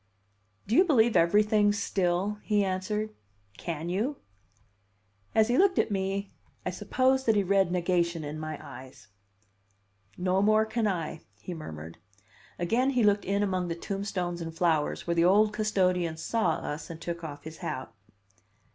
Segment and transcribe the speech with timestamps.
[0.65, 3.11] "Do you believe everything still?" he answered.
[3.59, 4.15] "Can you?"
[5.35, 6.33] As he looked at me,
[6.65, 9.09] I suppose that he read negation in my eyes.
[10.17, 11.99] "No more can I," he murmured.
[12.57, 16.89] Again he looked in among the tombstones and flowers, where the old custodian saw us
[16.89, 17.93] and took off his hat.